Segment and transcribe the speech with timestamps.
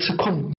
[0.00, 0.49] 吃空。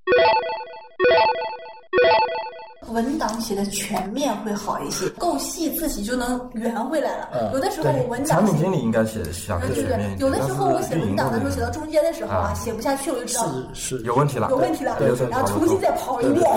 [3.41, 7.51] 写的全面会好一些，够细自己就能圆回来了。
[7.53, 14.97] 有的时候我文档产品经理应该写相对全面有的时候我写文档的时候写到中间的时候啊，啊写不下去，我就知道是是，有问题了，有问题了，
[15.29, 16.49] 然后重新再跑一遍。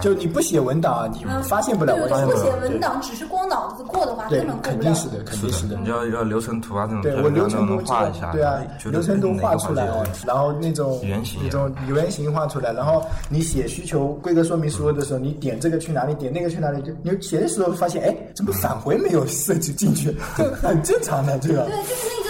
[0.00, 2.32] 就你不写文档啊，你发现不了对，问题。
[2.32, 4.74] 我写文档只是光脑子过的话，根本，过不了。
[4.74, 5.88] 肯定是的，肯定是的你。
[5.88, 9.86] 要要流程图啊这种，对我流程都图画一下，对啊，流程图画出来
[10.26, 20.12] 然后那种原型那种原型画出来，然后你写需求规格说明书的时候，你点这个去哪里，点那个去哪里，就你写的时候发现，哎，怎么返回没有设计进去？
[20.36, 21.64] 就 很正常的，这个。
[21.64, 22.23] 对，就是那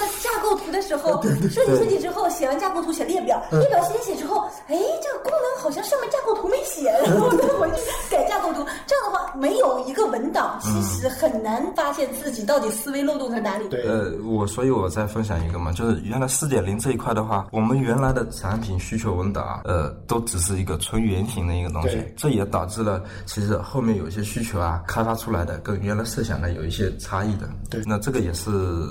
[0.84, 8.64] 时候，设计设计之后写完架构图写列表，列表写写之后，哎，这个功能好像上面架构图没写，然后再回去改架构图。
[8.86, 10.70] 这样的话，没有一个文档，其
[11.00, 13.68] 实很难发现自己到底思维漏洞在哪里。
[13.68, 27.48] 对呃，我所以我再分享一个嘛，就是原来四点零这一块的话，我们原来的产品需求文档啊，呃，都只是一个纯原型的一个东西，这也导致了其实后面有一些需求啊，开发出来的跟原来设想的有一些差异的。
[27.70, 28.50] 对那这个也是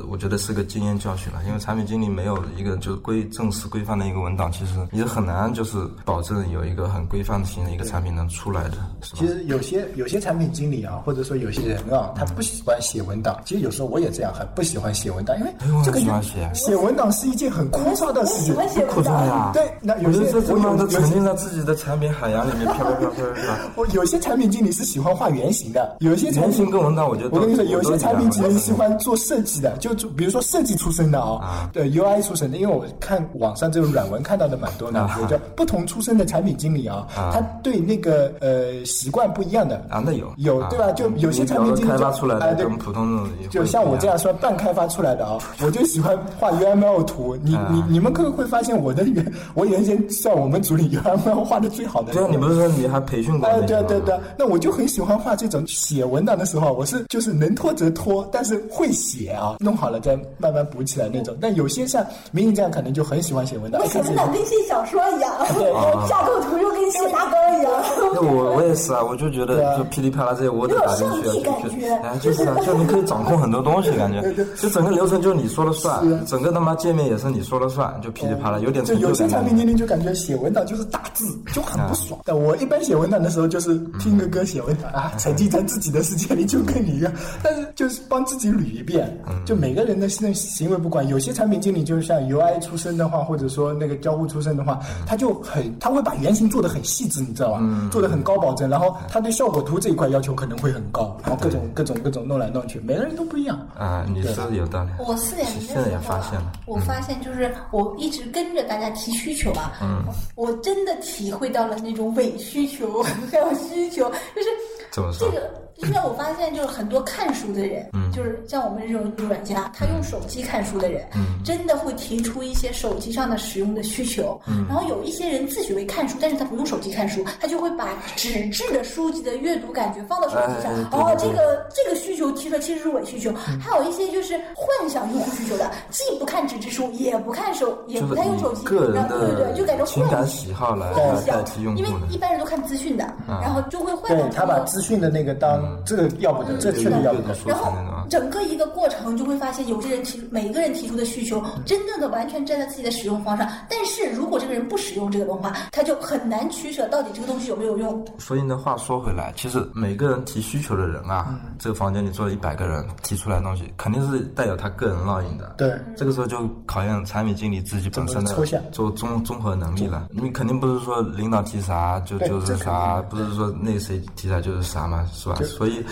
[0.09, 9.27] 我觉得是个经验教训了，因为产品经理没有一个就是规正式规范的一个文档，其实你是很难就是保证有一个很规范型的一个产品能出来的，其？
[9.27, 13.39] 实有些有些产品经理啊，或者说有些人啊，他不喜欢写文档。
[13.45, 18.45] 其实有时候我也这样，很不喜欢写文档，因为这个喜欢写写文档是一件很枯燥的事情。
[18.45, 19.03] 喜欢写文档。
[19.03, 23.43] 重呀，对那有些我觉得这他妈的我有有沉浸在自己的产品海洋里面飘飘飘飘飘。
[23.75, 37.31] 我有些产品经理是喜欢画原型的，有些产型跟文档我觉得我跟你说，有些产品经理喜欢做设计的，就就比如说设计出身的啊啊，对 UI 出身的，因为我看网上这种软文看到的蛮多的啊，有叫不同出身的产品经理啊，啊。
[37.33, 39.75] 他对那个呃习惯不一样的。
[39.89, 40.27] 啊，那有。
[40.27, 40.33] 啊。
[40.37, 40.91] 有对吧？
[40.93, 42.65] 就有些产品经理开就发出来的哎对。
[42.65, 47.35] 跟普通的就像我这样说半开发出来的啊， 我就喜欢画 UML 图。
[47.41, 47.67] 你啊。
[47.71, 52.13] 你你们可会发现我的原 我原先算我们组里 UML 画的最好的。
[52.13, 61.35] 对啊，你不是说你还培训过哎，对对对，那我就很喜欢画这种写文档的时候，我是就是能拖则拖，但是会写啊，弄好了再慢慢补起来那种。
[61.41, 65.73] 但有些像明明这样，可能就很喜欢写文档，写文档跟写小说一样，对。
[66.07, 67.71] 架构图又跟写大纲一样。
[68.13, 71.89] 那我我也是啊，我就觉得就噼里啪啦这些我得打进去感觉。
[72.03, 74.21] 哎就是啊，就你可以掌控很多东西，感觉。
[74.59, 82.19] 就整个流程就是你说了算，整个他妈界面也是你说了算，就噼里啪啦，有点就成就感有些产品经理就感觉写文档就是打字，就很不爽。
[82.25, 89.17] 但我一般写文档的时候就是听个歌写文档啊，沉浸在自己的世界里就跟你一样，但是就是帮自己捋一遍。
[89.45, 97.61] 就每个人的那行为不管，有些产品经理就是像 UI 出身的话，或者说那个交互出身的话，他就很他会把原型做的很细致，你知道吧？
[97.91, 103.59] 做的很高保证，然后他对效果图这一块要求可能会很高，然后各种各种各种弄来弄去，每个人都不一样。
[103.77, 104.89] 啊，你说的有道理。
[104.99, 110.03] 我四点零的现在也发现了，我发现就是我一直跟着大家提需求啊，嗯，
[110.35, 114.47] 我真的体会到了那种伪需求， 还有需求，就是
[114.93, 115.63] 怎么说这个。
[115.77, 124.39] 因为我发现，就是很多看书的人，嗯，就是像我们这种软家，他用手机看书的人，嗯，真的会提出一些手机上的使用的需求。
[124.47, 130.71] 嗯，然后有一些人自诩为看书，但是他不用手机看书，他就会把纸质的书籍的阅读感觉放到手机上。
[130.91, 133.33] 哦，对这个这个需求提出来其实是伪需求。
[133.59, 141.89] 还有一些就是幻想用户需求的，既不看纸质书，也不看手，也不太用手机，个人对对对，就感觉的情感幻喜好来幻想替用，因为。
[142.09, 147.33] 一般人都看资讯的，然后就会幻想他把资讯的那个当这个要不得，这确实要不得。
[147.47, 147.71] 然后
[148.09, 153.49] 整个一个过程就会发现，有些人提出每一个人提出的需求，真正的完全站在自己的使用方上。
[153.69, 158.05] 但是如果这个人不使用这个的话，他就很难取舍到底这个东西有没有用。
[158.19, 165.55] 所以呢，话说回来，其实每个人提需求的人啊，嗯这个房间里坐了一百个人，提出来的东西肯定是带有他个人烙印的。
[165.57, 168.33] 对，这个时候就考验产品经理自己本身的
[168.71, 170.07] 做综综合能力了。
[170.11, 175.35] 你肯定不是说领导提啥就就是啥，不是说那谁提啥就是啥嘛，是吧？
[175.43, 175.83] 所以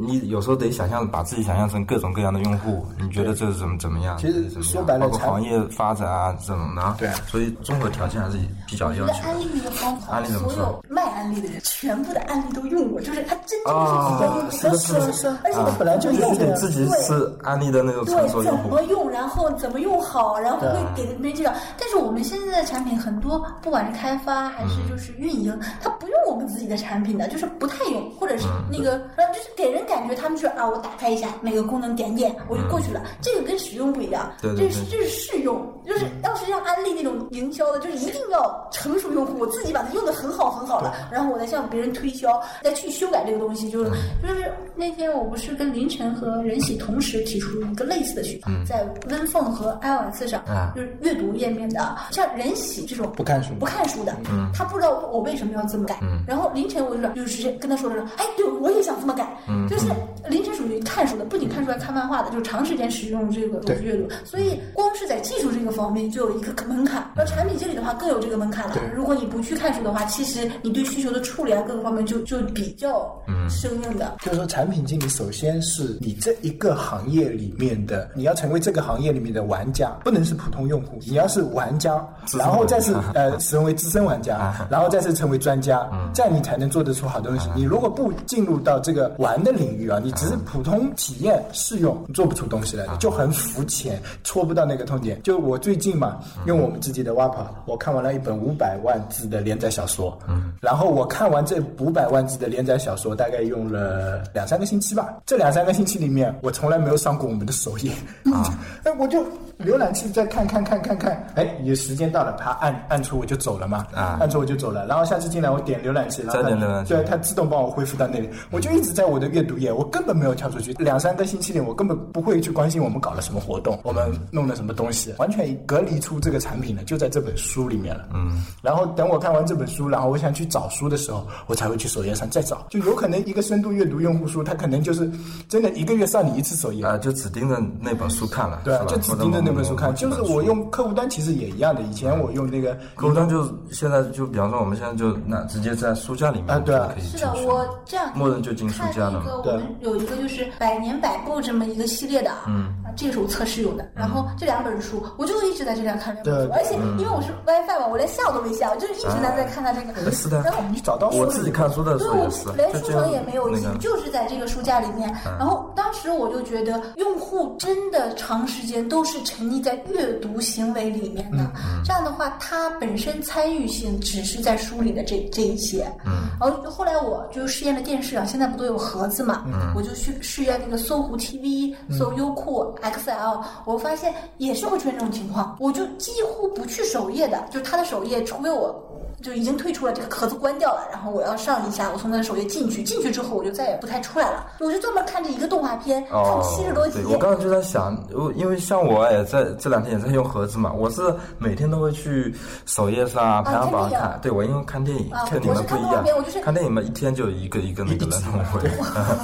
[0.00, 4.16] 你有时候得想象，把自己想象成各种各样的用户，你觉得这是怎么怎么样？
[4.18, 6.96] 其实怎么样说白了包括行业发展啊这种的。
[6.98, 18.82] 对所以综合条件还是比较要求安利那个方法安利，怎么说所有卖安利的人，全部的案例都用过，就是他真正啊是自己的用户，是啊而且啊本来就用是这样得自己是安利的那种对，怎用户么。
[18.82, 21.52] 用，然后怎么用好，然后会给别人介绍。
[21.78, 43.90] 但是我们现在的产品很多，不管是开发还是就是运营，它不用我们自己的产品的，就是不太用，或者是那个然后就是给人感觉他们说啊，我打开一下每个功能点点我就过去了，这个跟使用不一样，对对这是这是试用，就是要是像安利那种营销的，就是一定要成熟用户，我自己把它用的很好很好了，然后我再向别人推销，再去修改这个东西，就是
[44.22, 50.44] 就是那天我不是跟凌晨和任喜同时提出一个类似的需求，在 WinPhone 和 iOS 上，
[50.76, 54.14] 就是阅读页面的，像任喜这种不看书不看书的，
[54.52, 55.98] 他不知道我为什么要这么改。
[56.26, 59.26] 然后凌晨我就说，就直接跟他说了说，哎，对，我也想这么改。
[59.70, 59.86] 就是
[60.28, 64.08] 凌晨属于看书的，不仅看书还看漫画的，就是长时间使用这个阅读。
[64.24, 67.10] 所以光是在技术这个方面就有一个门槛。
[67.16, 68.76] 而产品经理的话更有这个门槛了。
[68.94, 73.10] 如果你不去看书的话，其实你对需求的处理啊各个方面就就比较
[73.48, 74.16] 生硬的。
[74.20, 87.48] 就是说，产品经理首先是你这一个行业里面的，你要成为这个行业里面的玩家，不能是普通用户，你要是玩家，然后再是 呃成为资深玩家，然后再是成为专家，这样你才能做得出好东西。
[87.54, 95.22] 你如果不进入到这个玩的领域啊，你只是普通体验试用，做不出东西来的，就很肤浅，戳不到那个痛点。
[95.22, 97.34] 就我最近嘛，用我们自己的 WAP，
[97.66, 105.14] 我看完了一本五百万字的连载小说，嗯，然后我看完这五百万字的连载小说，大概用了两三个星期吧。
[105.24, 107.92] 这两三个星期里面，我从来没有上过我们的首页，
[108.32, 109.24] 啊， 哎，我就
[109.64, 114.86] 浏览器再看看看看看，哎，有时间到了，啪按按出我就走了嘛，啊按出我就走了。
[114.86, 120.72] 然后下次进来我点浏览器，然后它再点浏览器对，它自动帮我恢复到那里，我就一直在我的阅读页，我根本没有跳出去。
[120.74, 128.06] 两三个星期里，我根本不会去关心我们搞了什么活动，我们弄了什么东西，完全隔离出这个产品了，就在这本书里面了。
[128.14, 132.64] 嗯，然后等我看完这本书，然后我想去找书的时候，我才会去首页上再找。
[132.70, 135.10] 就有可能一个深度阅读用户书，他可能就是
[135.48, 136.86] 真的一个月上你一次首页。
[136.86, 139.94] 啊，就只盯着那本书看了，对就只盯着那本书看。
[139.94, 140.48] 就是我。
[140.48, 153.86] 用客户端其实也一样的，以前我用那个客户端就是现在就比方说我们现在就那直接在书架里面啊对啊可以是的，我这样默认就进书看架了个，对我们有一个就是百年百部这么一个系列的，嗯，这个是我测试用的。
[153.94, 160.10] 然后这两本书，我就一直在这边看两本书，对而且因为我是 WiFi 嘛，我连下都没下，我就是一直在在看它这个。
[160.12, 165.14] 是的然后你找到书我自己看书的时对，我候也是，连书城也没有进，那个就是在这个书架里面。
[165.38, 171.38] 然后当时我就觉得，用户真的长时间都是沉溺在阅读行为里面的。
[171.84, 175.86] 这样的话，他本身参与性只是在书里的这这一些。
[176.06, 176.28] 嗯。
[176.40, 179.44] 然后后来我就试验了电视啊，现在不都有盒子嘛？
[179.46, 179.72] 嗯。
[179.74, 185.56] 我就去试验那个搜狐 TV、搜优酷 XL，我发现也是会出现这种情况。
[185.60, 188.84] 我就几乎不去首页的，就是它的首页，除非我。
[189.22, 197.06] 就已经退出了，这个盒子关掉了，然后我要上一下，我从那个首页进去，进去之后我就再也不太出来了，我就专门看这一个动画片，看哦，七十多集对，。
[197.06, 201.02] 我刚刚就在想，我因为像我也在这两天也在用盒子嘛，我是
[201.38, 202.34] 每天都会去
[202.66, 206.04] 首页上啊排行榜看对我因为看电影啊跟你们不一样
[206.42, 208.70] 看电影嘛一天就一个一个那个人会，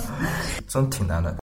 [0.66, 1.43] 真挺难的。